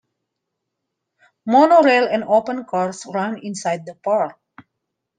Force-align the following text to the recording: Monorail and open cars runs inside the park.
Monorail 1.45 2.07
and 2.07 2.23
open 2.23 2.65
cars 2.65 3.05
runs 3.13 3.37
inside 3.43 3.85
the 3.85 3.93
park. 3.93 4.39